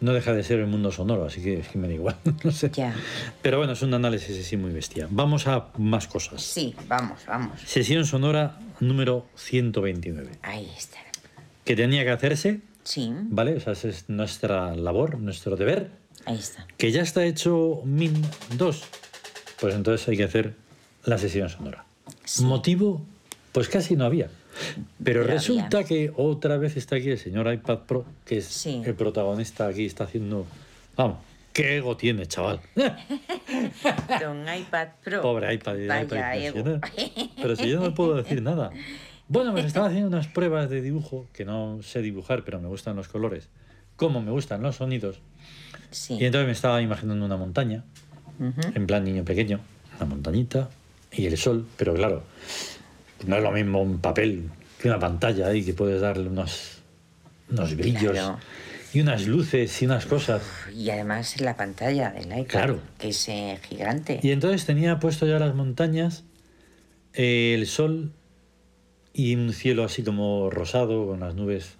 [0.00, 2.16] no deja de ser el mundo sonoro, así que, es que me da igual.
[2.44, 2.70] no sé.
[2.70, 2.94] Ya.
[3.40, 5.06] Pero bueno, es un análisis así muy bestia.
[5.10, 6.42] Vamos a más cosas.
[6.42, 7.60] Sí, vamos, vamos.
[7.66, 10.98] Sesión sonora número 129, Ahí está.
[11.64, 13.54] que tenía que hacerse, Sí, ¿vale?
[13.56, 15.90] O sea, esa es nuestra labor, nuestro deber,
[16.26, 16.66] ahí está.
[16.76, 18.12] que ya está hecho Min
[18.56, 18.82] 2.
[19.60, 20.54] Pues entonces hay que hacer
[21.04, 21.84] la sesión sonora.
[22.24, 22.44] Sí.
[22.44, 23.00] Motivo,
[23.52, 24.26] pues casi no había.
[25.02, 25.88] Pero Pero resulta había.
[25.88, 28.82] que otra vez está aquí el señor iPad Pro, que es Sí.
[28.84, 30.46] el protagonista aquí, está haciendo...
[30.96, 31.18] Vamos,
[31.52, 32.60] qué ego tiene, chaval.
[34.20, 35.22] Con iPad Pro.
[35.22, 35.74] Pobre iPad.
[35.88, 36.80] Vaya iPad ego.
[37.36, 38.70] Pero si yo no puedo decir nada.
[39.28, 42.96] Bueno, pues estaba haciendo unas pruebas de dibujo, que no sé dibujar, pero me gustan
[42.96, 43.48] los colores,
[43.96, 45.20] como me gustan los sonidos.
[45.92, 46.14] Sí.
[46.20, 47.84] Y entonces me estaba imaginando una montaña,
[48.74, 49.60] en plan niño pequeño,
[49.96, 50.68] una montañita
[51.12, 52.24] y el sol, pero claro,
[53.26, 56.78] no es lo mismo un papel que una pantalla ahí que puedes darle unos,
[57.50, 58.38] unos brillos Claro.
[58.92, 60.42] y unas luces y unas cosas.
[60.74, 62.80] Y además la pantalla del iPad, Claro.
[62.98, 64.18] que es eh, gigante.
[64.22, 66.24] Y entonces tenía puesto ya las montañas,
[67.14, 68.12] eh, el sol
[69.12, 71.76] y un cielo así como rosado con las nubes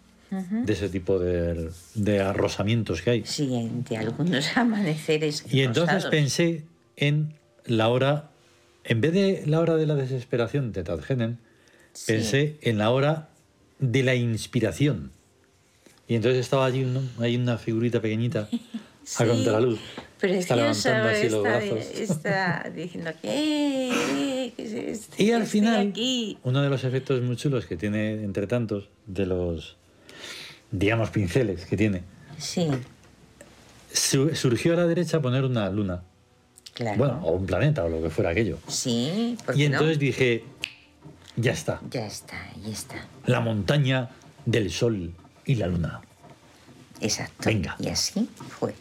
[0.51, 3.23] De ese tipo de, de arrosamientos que hay.
[3.27, 5.45] Sí, de algunos amaneceres.
[5.53, 6.65] Y entonces pensé
[6.97, 7.35] en
[7.67, 8.31] la hora,
[8.85, 11.39] en vez de la hora de la desesperación de Tad Hennen,
[11.93, 12.05] Sí.
[12.13, 13.29] pensé en la hora
[13.79, 15.13] de la inspiración.
[16.09, 16.87] Y entonces estaba allí
[17.21, 18.49] hay una figurita pequeñita
[19.05, 19.81] Sí, a contraluz.
[20.23, 22.01] Está levantando así los está, brazos.
[22.01, 23.29] está diciendo que
[23.91, 25.17] "Eh, ¿qué es esto?
[25.23, 26.39] Y al final, aquí.
[26.45, 29.77] uno de los efectos muy chulos que tiene, entre tantos, de los,
[30.73, 32.03] digamos, pinceles que tiene,
[32.39, 32.69] Sí,
[33.93, 36.03] su- surgió a la derecha poner una luna.
[36.75, 36.99] claro.
[36.99, 38.59] Bueno, o un planeta o lo que fuera aquello.
[38.67, 39.75] sí, ¿por Y qué no?
[39.77, 40.45] entonces dije,
[41.37, 43.07] ya está, Ya está, ahí está.
[43.27, 44.11] la montaña
[44.47, 45.13] del sol
[45.45, 46.01] y la luna.
[47.01, 47.45] Exacto.
[47.47, 47.77] Venga.
[47.79, 48.75] Y así fue.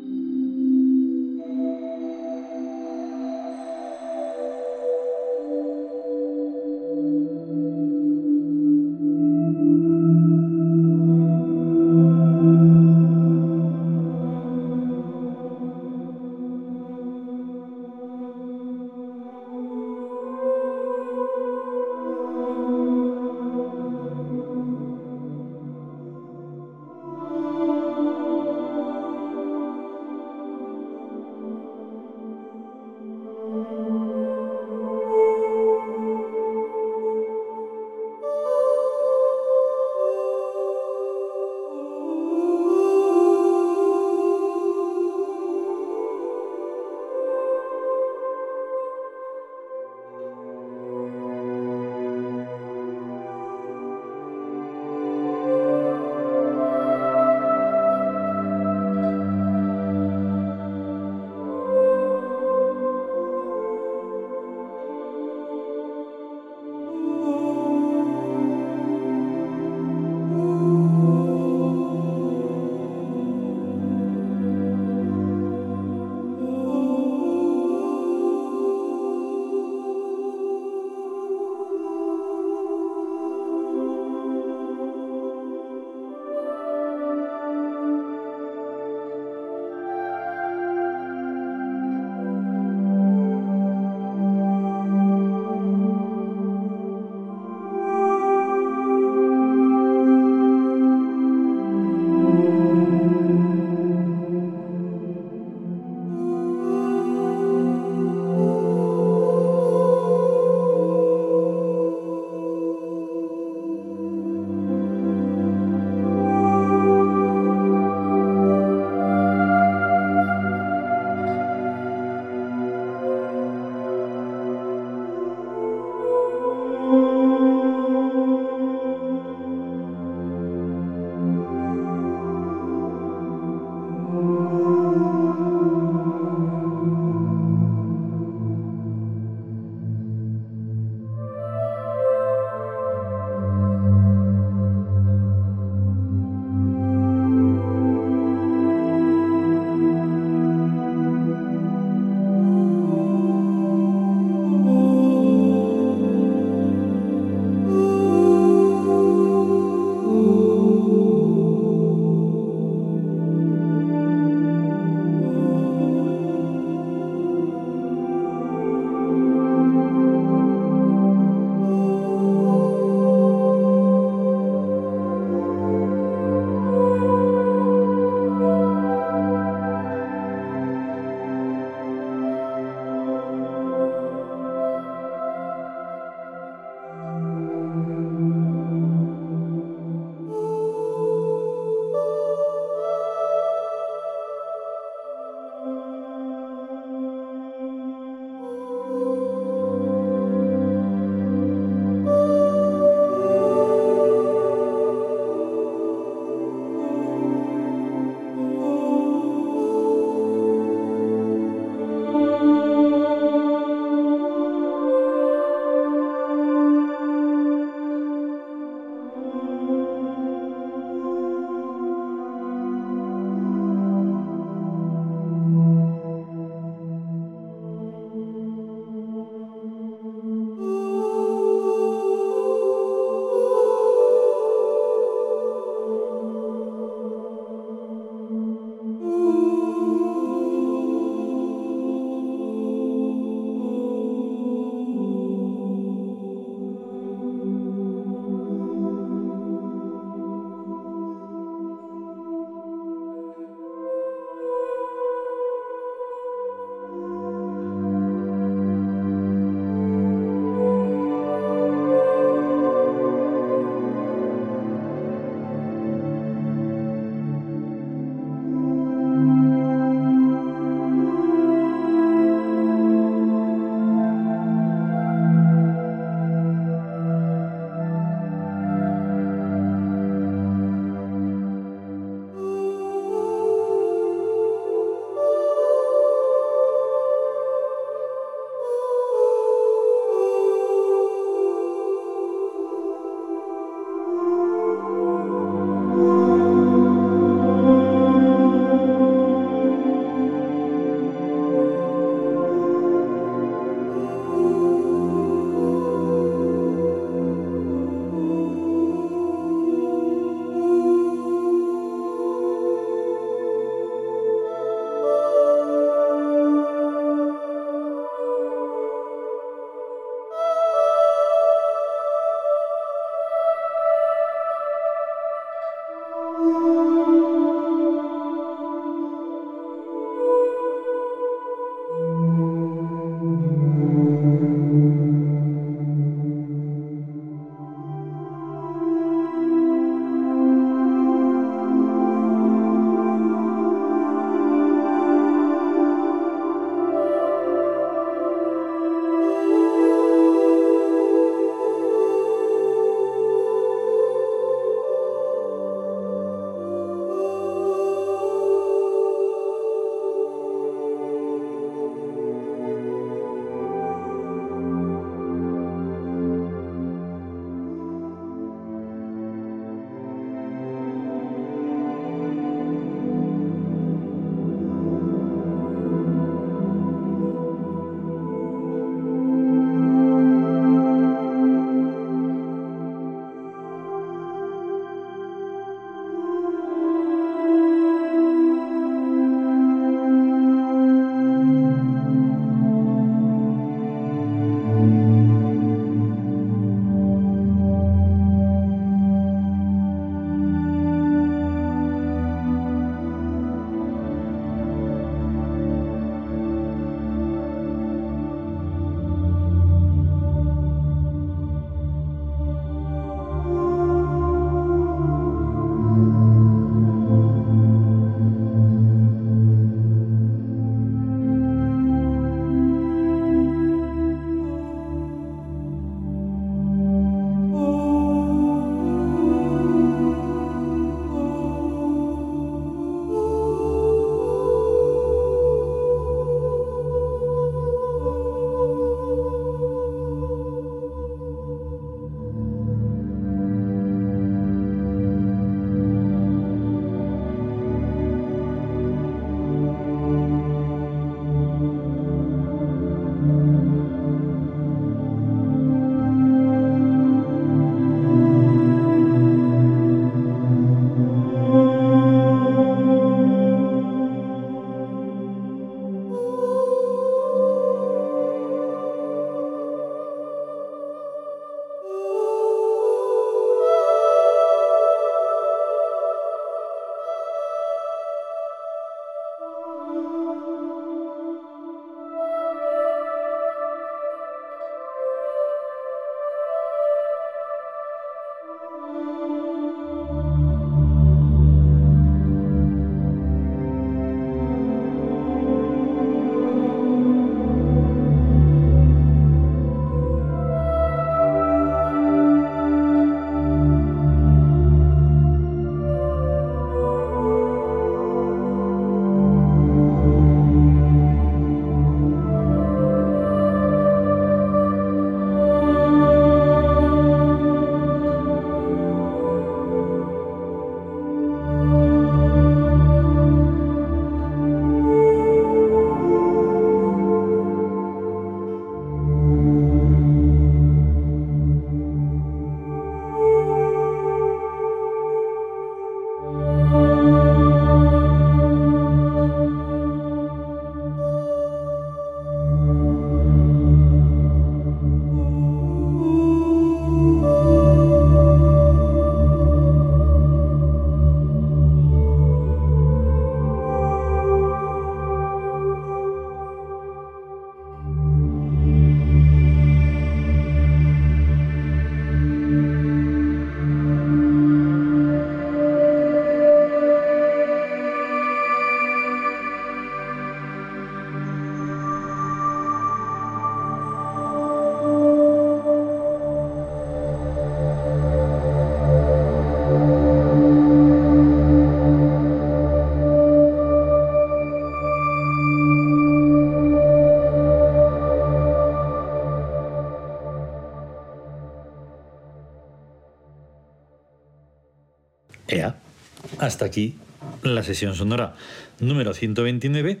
[596.38, 596.94] Hasta aquí
[597.42, 598.36] la sesión sonora
[598.80, 600.00] número 129,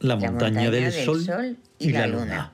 [0.00, 1.24] La, montaña, del, sol,
[1.78, 2.52] y, la, luna.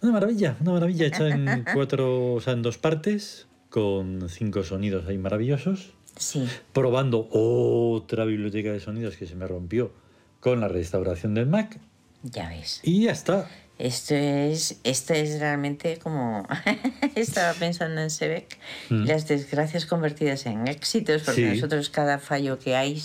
[0.00, 5.06] Una maravilla, una maravilla hecha en cuatro, o sea, en dos partes, con cinco sonidos
[5.06, 5.92] ahí maravillosos.
[6.16, 6.48] Sí.
[6.72, 9.92] Probando otra biblioteca de sonidos que se me rompió
[10.40, 11.78] con la restauración del Mac.
[12.22, 12.80] Ya ves.
[12.82, 13.48] Y ya está.
[13.78, 16.46] Esto es, esto es realmente como
[17.14, 18.58] estaba pensando en Sebek,
[18.90, 19.04] mm.
[19.04, 23.00] las desgracias convertidas en éxitos, porque nosotros cada fallo que hay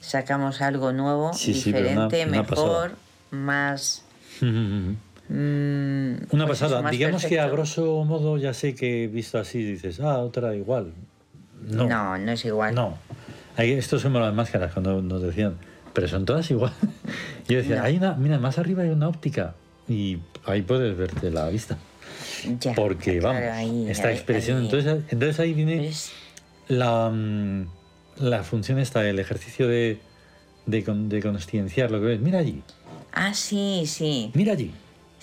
[0.00, 2.96] sacamos algo nuevo, diferente, mejor,
[3.30, 4.04] más...
[5.26, 6.90] Mm, una pues pasada.
[6.90, 10.92] Digamos que a grosso modo ya sé que visto así dices, ah, otra igual.
[11.66, 12.74] No, no, no es igual.
[12.74, 12.98] No.
[13.56, 15.56] Esto son las máscaras cuando nos decían,
[15.94, 16.72] pero son todas igual.
[17.48, 19.54] Yo decía, hay una, mira, más arriba hay una óptica
[19.88, 21.78] y ahí puedes verte la vista.
[22.60, 23.42] Ya, Porque, vamos,
[23.88, 24.64] esta expresión.
[24.64, 26.12] entonces, entonces ahí viene pues
[26.68, 27.66] la, mm,
[28.18, 29.98] la función esta, el ejercicio de,
[30.66, 32.20] de, de conscienciar lo que ves.
[32.20, 32.62] Mira allí.
[33.12, 34.30] Ah, sí, sí.
[34.34, 34.72] Mira allí.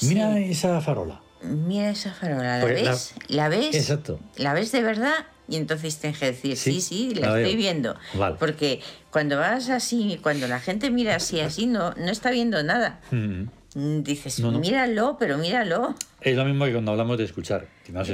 [0.02, 1.22] Mira esa farola.
[1.44, 3.14] Mira esa farola, ¿la ves?
[3.28, 3.76] La, ves?
[3.76, 4.20] Exacto.
[4.38, 5.14] ¿La ves de verdad?
[5.52, 7.98] Y entonces tienes que decir, sí, sí, la, estoy viendo.
[8.40, 8.80] Porque
[9.12, 13.02] cuando vas así, cuando la gente mira así, así, no, no está viendo nada.
[13.12, 15.94] Mm, dices, míralo, pero míralo.
[16.22, 17.68] Es lo mismo que cuando hablamos de escuchar.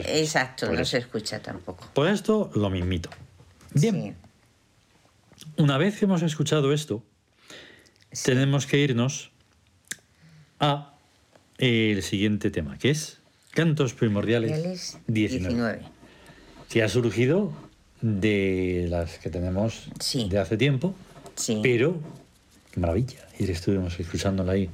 [0.08, 1.88] Exacto, no se escucha tampoco.
[1.94, 3.12] Por esto, lo mismito.
[3.76, 4.16] Bien.
[5.58, 7.04] Una vez que hemos escuchado esto,
[8.24, 9.30] tenemos que irnos
[10.60, 10.96] a
[11.60, 13.20] el siguiente tema, que es
[13.52, 15.97] Cantos Primordiales 19.
[16.70, 17.52] Que ha surgido
[18.02, 19.90] de las que tenemos
[20.30, 20.96] de hace tiempo,
[21.64, 22.00] pero
[22.72, 23.28] qué maravilla.
[23.40, 24.70] Y estuvimos escuchándola ahí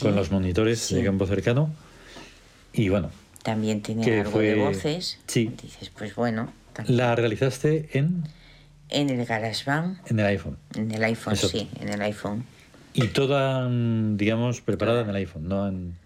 [0.00, 1.74] con los monitores de campo cercano.
[2.72, 3.10] Y bueno.
[3.42, 5.18] También tiene algo de voces.
[5.26, 5.52] Sí.
[5.60, 6.52] Dices, pues bueno.
[6.86, 8.24] ¿La realizaste en?
[8.88, 9.98] En el GarageBand.
[10.06, 10.58] En el iPhone.
[10.74, 12.44] En el iPhone, sí, en el iPhone.
[12.94, 15.96] Y toda, digamos, preparada en el iPhone, no en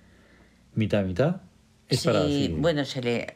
[0.74, 1.40] mitad mitad.
[1.88, 3.26] Es sí, bueno, se le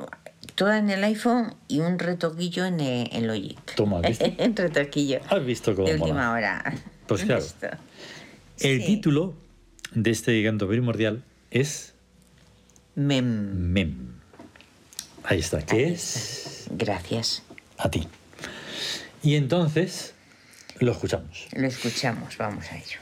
[0.54, 3.58] toda en el iPhone y un retoquillo en el, en Logic.
[3.74, 4.36] Toma, ¿viste?
[4.38, 5.20] un retoquillo.
[5.28, 6.74] Has visto cómo De última hora.
[7.06, 7.44] Pues claro.
[8.58, 9.34] El título
[9.92, 11.94] de este canto primordial es
[12.94, 13.24] Mem.
[13.72, 14.14] Mem.
[15.24, 15.62] Ahí está.
[15.64, 16.66] ¿Qué es?
[16.70, 17.42] Gracias.
[17.78, 18.06] A ti.
[19.22, 20.14] Y entonces
[20.78, 21.46] lo escuchamos.
[21.52, 22.98] Lo escuchamos, vamos a ello.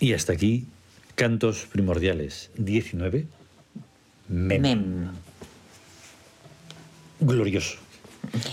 [0.00, 0.66] Y hasta aquí,
[1.14, 3.26] Cantos Primordiales 19.
[4.28, 4.60] Mem.
[4.62, 5.10] Mem.
[7.20, 7.76] Glorioso.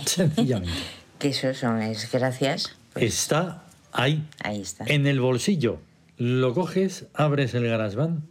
[0.05, 0.73] Sencillamente.
[1.22, 2.76] Que eso son es gracias.
[2.93, 4.85] pues, Está ahí, ahí está.
[4.88, 5.80] en el bolsillo.
[6.18, 8.23] Lo coges, abres el GarageBand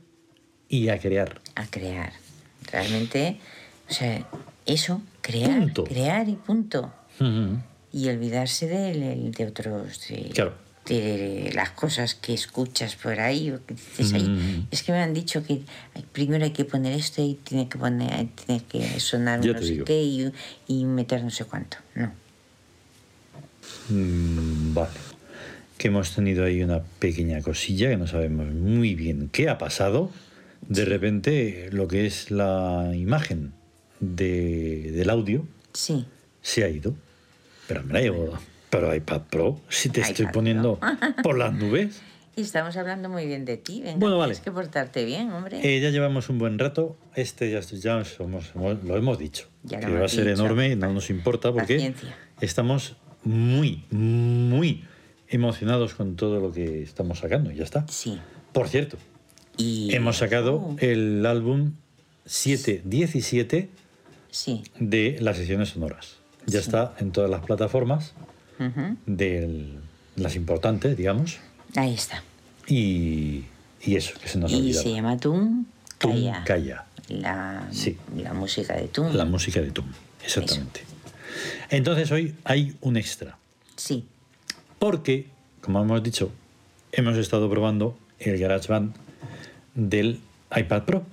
[0.68, 1.40] y a crear.
[1.54, 2.12] A crear.
[2.72, 3.38] Realmente,
[3.88, 4.26] o sea,
[4.66, 5.84] eso, crear, Punto.
[5.84, 6.92] crear y punto.
[7.92, 10.00] Y olvidarse de, de otros.
[10.08, 10.54] De, Claro.
[10.86, 14.28] De las cosas que escuchas por ahí o que dices ahí.
[14.28, 14.66] Mm.
[14.70, 15.62] Es que me han dicho que
[16.12, 19.62] primero hay que poner esto y tiene que poner tiene que sonar Ya un no
[19.62, 19.84] sé digo.
[19.84, 20.32] qué y,
[20.66, 21.76] y meter no sé cuánto.
[21.94, 22.10] No.
[23.88, 24.90] Mm, Vale.
[25.78, 30.10] Que hemos tenido ahí una pequeña cosilla que no sabemos muy bien qué ha pasado.
[30.68, 33.52] De repente, lo que es la imagen
[34.00, 36.04] de- del audio Sí.
[36.42, 36.94] se ha ido.
[37.66, 38.38] Pero me la llevo.
[38.70, 40.78] Pero iPad Pro, si te estoy poniendo
[41.22, 42.00] por las nubes.
[42.36, 43.82] Y estamos hablando muy bien de ti.
[43.82, 44.32] Venga, Bueno, vale.
[44.34, 45.60] Tienes que portarte bien, hombre.
[45.62, 46.96] Eh, ya llevamos un buen rato.
[47.16, 49.48] Este ya, ya somos- lo hemos dicho.
[49.64, 50.40] Ya que va a ser dicho.
[50.44, 52.16] enorme, no nos importa porque Paciencia.
[52.40, 54.84] estamos muy, muy
[55.28, 57.50] emocionados con todo lo que estamos sacando.
[57.50, 57.84] Ya está.
[57.88, 58.18] Sí.
[58.52, 58.96] Por cierto,
[59.56, 61.72] Y hemos sacado Uh, el álbum
[62.24, 63.68] 717
[64.30, 64.62] Sí.
[64.78, 66.16] de las sesiones sonoras.
[66.46, 66.66] Ya Sí.
[66.66, 68.14] está en todas las plataformas
[69.06, 69.68] De
[70.16, 71.38] las importantes, digamos.
[71.76, 72.22] Ahí está.
[72.66, 73.44] Y,
[73.82, 74.82] y eso, que se nos Y olvidaba.
[74.82, 75.64] se llama Tum
[75.98, 76.44] Calla.
[76.44, 76.84] Calla.
[77.08, 77.96] La, Sí.
[78.16, 79.12] la música de Tum.
[79.14, 79.86] La música de Tum,
[80.24, 80.82] exactamente.
[81.70, 83.36] Entonces hoy hay un extra,
[83.76, 84.04] Sí.
[84.78, 85.26] porque,
[85.60, 86.30] como hemos dicho,
[86.92, 88.94] hemos estado probando el GarageBand
[89.74, 90.20] del
[90.54, 91.04] iPad Pro.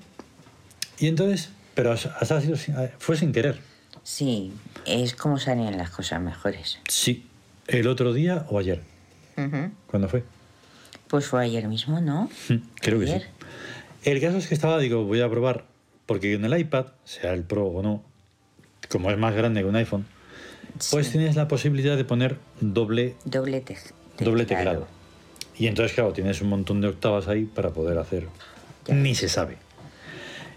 [1.00, 3.60] Y entonces, pero sin- fue sin querer.
[4.04, 4.52] Sí.
[4.86, 6.80] Es como salen las cosas mejores.
[6.88, 7.26] Sí,
[7.68, 8.82] el otro día o ayer.
[9.88, 10.24] ¿Cuándo fue?
[11.08, 12.30] Pues fue ayer mismo, ¿no?
[12.50, 13.22] Mm, Creo que sí.
[14.04, 15.66] El caso es que estaba, digo, voy a probar,
[16.06, 18.04] porque en el iPad, sea el Pro o no,
[18.90, 20.06] como es más grande que un iPhone,
[20.92, 23.78] pues tienes la posibilidad de poner doble Doble, te-
[24.24, 24.82] doble teclado.
[24.82, 24.88] teclado.
[25.58, 28.28] Y entonces, claro, tienes un montón de octavas ahí para poder hacer.
[28.86, 28.94] Ya.
[28.96, 29.58] Ni se sabe.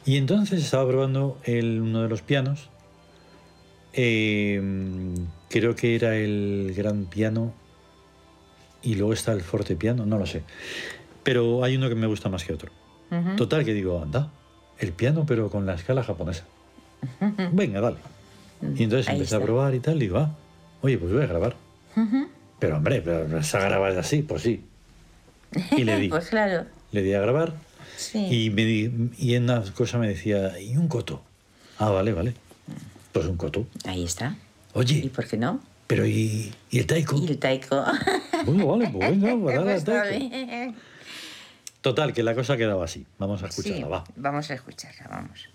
[0.04, 2.68] Y entonces estaba probando el, uno de los pianos.
[3.92, 4.60] eh,
[5.50, 7.52] creo que era el gran piano.
[8.82, 10.42] Y luego está el forte piano, no lo sé.
[11.22, 12.72] Pero hay uno que me gusta más que otro.
[13.36, 14.30] Total, que digo, anda,
[14.78, 16.44] el piano, pero con la escala japonesa.
[17.52, 17.96] Venga, dale.
[18.76, 20.34] Y entonces Ahí empecé a probar y tal, digo, ah,
[20.80, 21.56] oye, pues voy a grabar.
[22.58, 24.62] Pero hombre, pero vas a grabar así, pues sí.
[25.76, 26.66] Y le di, Pues claro.
[26.92, 27.54] le di a grabar
[27.96, 28.18] Sí.
[28.46, 31.22] y, me di- y en una cosa me decía, ¿y un coto?
[31.78, 32.34] Ah, vale, vale.
[33.12, 33.66] Pues un coto.
[33.84, 34.36] Ahí está.
[34.74, 35.60] ¿Y Oye, por qué no?
[35.86, 37.16] pero ¿y, y el taiko?
[37.16, 37.84] Y el taiko.
[38.46, 40.18] Bueno, vale, pues venga, pues Pues taiko.
[40.28, 40.76] bien.
[41.80, 43.06] Total, que la cosa quedaba así.
[43.18, 44.04] Vamos a escucharla, Sí, va.
[44.16, 45.48] Vamos a escucharla, vamos.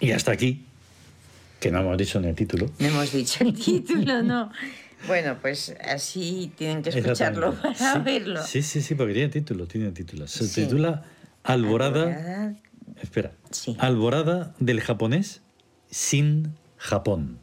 [0.00, 0.64] Y hasta aquí,
[1.60, 2.70] que no hemos dicho ni el título.
[2.78, 4.50] No hemos dicho el título, no.
[5.06, 8.42] Bueno, pues así tienen que escucharlo para verlo.
[8.42, 10.26] Sí, sí, sí, porque tiene título, tiene título.
[10.26, 11.04] Se titula
[11.42, 12.54] Alborada.
[13.00, 13.32] Espera.
[13.78, 15.40] Alborada del japonés
[15.90, 17.38] sin Japón.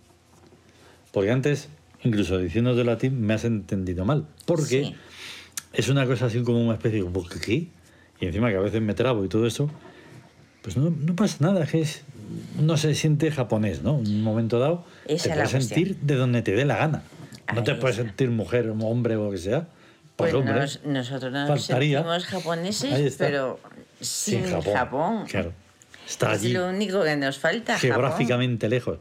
[1.11, 1.69] Porque antes,
[2.03, 4.27] incluso diciendo de latín, me has entendido mal.
[4.45, 4.93] Porque
[5.73, 7.09] es una cosa así como una especie de
[7.43, 7.67] ¿qué?
[8.19, 9.69] Y encima que a veces me trabo y todo eso,
[10.61, 12.03] pues no, no pasa nada, que es
[12.57, 13.93] no se siente japonés, ¿no?
[13.93, 17.03] Un momento dado te puedes sentir de donde te dé la gana.
[17.53, 19.67] No te puedes sentir mujer o hombre o lo que sea.
[20.15, 23.59] Pues, pues nosotros no nos sentimos japoneses, pero
[24.01, 25.25] sin, Japón.
[25.27, 25.53] Claro.
[26.07, 27.73] Está es allí lo único que nos falta.
[27.73, 27.89] Japón.
[27.89, 28.99] geográficamente lejos.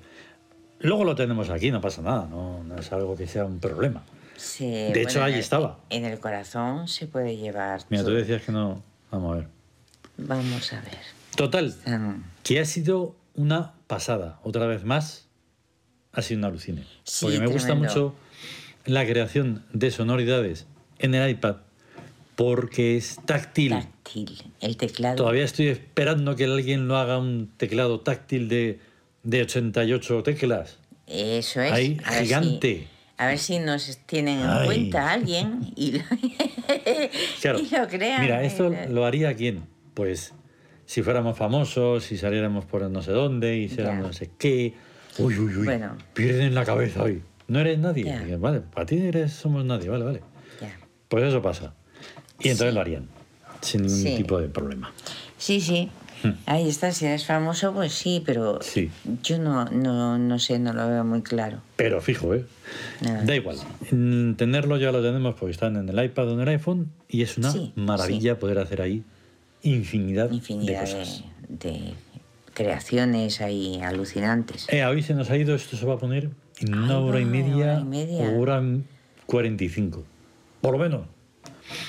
[0.80, 4.02] Luego lo tenemos aquí, no pasa nada, no, no es algo que sea un problema.
[4.36, 5.78] Sí, De hecho, bueno, en- estaba.
[5.88, 7.80] En el corazón se puede llevar.
[7.88, 8.82] Mira, tú decías que no.
[9.10, 9.48] Vamos a ver.
[10.18, 10.98] Vamos a ver.
[11.34, 11.74] Total,
[12.42, 14.40] que ha sido una pasada.
[14.42, 15.28] Otra vez más,
[16.12, 16.84] ha sido una alucine.
[17.04, 18.14] Sí, Porque me gusta mucho
[18.84, 20.66] la creación de sonoridades
[20.98, 21.56] en el iPad
[22.36, 23.70] porque es táctil.
[23.70, 24.42] Táctil.
[24.60, 25.16] El teclado.
[25.16, 28.78] Todavía estoy esperando que alguien lo haga un teclado táctil de,
[29.22, 30.78] de 88 teclas.
[31.06, 31.72] Eso es.
[31.72, 32.88] Ahí, a ver si- gigante.
[33.16, 34.66] a ver si nos tienen en Ay.
[34.66, 36.00] cuenta alguien y lo,
[37.40, 37.58] Claro.
[37.60, 38.20] y lo crean.
[38.22, 39.64] Mira, esto lo haría quién?
[39.94, 40.34] Pues
[40.86, 44.06] si fuéramos famosos, si saliéramos por no sé dónde, y hiciéramos Ya.
[44.06, 44.74] no sé qué.
[45.18, 45.64] Uy, uy, uy.
[45.64, 45.96] Bueno.
[46.14, 47.22] Pierden la cabeza hoy.
[47.48, 48.36] No eres nadie.
[48.38, 50.20] Vale, para ti eres, somos nadie, vale, vale.
[50.60, 50.76] ya.
[51.08, 51.74] Pues eso pasa.
[52.40, 52.74] Y entonces Sí.
[52.74, 53.08] lo harían.
[53.60, 54.16] Sin ningún Sí.
[54.16, 54.92] tipo de problema.
[55.38, 55.90] Sí, sí.
[56.46, 58.62] Ahí está, si eres famoso, pues sí, pero Hmm.
[58.62, 58.90] Sí.
[59.22, 61.58] yo no, no, no sé, no lo veo muy claro.
[61.76, 62.44] Pero fijo, ¿eh?
[63.24, 63.58] Da igual.
[64.36, 67.38] Tenerlo ya lo tenemos porque están en el iPad o en el iPhone y es
[67.38, 69.02] una maravilla poder hacer ahí
[69.70, 71.24] infinidad, Infinidad de de, cosas.
[71.48, 71.94] de
[72.54, 74.66] creaciones ahí alucinantes.
[74.70, 76.30] Eh, hoy se nos ha ido, esto se va a poner
[76.60, 78.28] en una hora, y media, hora y media.
[78.28, 78.62] o hora
[79.26, 80.04] cuarenta y cinco.
[80.60, 81.06] Por lo menos.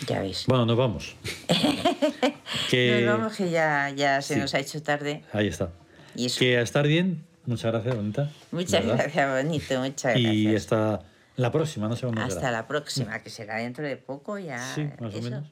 [0.07, 0.45] Ya ves.
[0.47, 1.15] Bueno, nos vamos.
[2.69, 3.03] que...
[3.05, 4.39] Nos vamos que ya, ya se sí.
[4.39, 5.23] nos ha hecho tarde.
[5.33, 5.69] Ahí está.
[6.15, 6.39] Y eso.
[6.39, 7.23] Que a estar bien.
[7.45, 8.31] Muchas gracias, bonita.
[8.51, 8.97] Muchas ¿verdad?
[9.03, 9.79] gracias, bonito.
[9.79, 10.33] Muchas gracias.
[10.33, 11.01] Y hasta
[11.37, 12.51] la próxima, no sé Hasta será.
[12.51, 14.59] la próxima, que será dentro de poco ya.
[14.75, 15.47] Sí, más o eso, menos.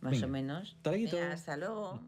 [0.00, 0.76] Más Venga, o menos.
[0.82, 2.00] Venga, hasta luego.